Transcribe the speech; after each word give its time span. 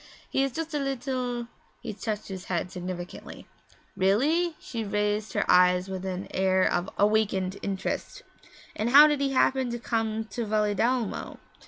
He 0.31 0.41
is 0.43 0.51
just 0.51 0.73
a 0.73 0.79
little' 0.79 1.45
He 1.83 1.93
touched 1.93 2.27
his 2.27 2.45
head 2.45 2.71
significantly. 2.71 3.45
'Really?' 3.95 4.55
She 4.59 4.83
raised 4.83 5.33
her 5.33 5.45
eyes 5.47 5.89
with 5.89 6.07
an 6.07 6.27
air 6.31 6.63
of 6.63 6.89
awakened 6.97 7.57
interest. 7.61 8.23
'And 8.75 8.89
how 8.89 9.05
did 9.05 9.21
he 9.21 9.33
happen 9.33 9.69
to 9.69 9.77
come 9.77 10.25
to 10.31 10.43
Valedolmo?' 10.47 11.37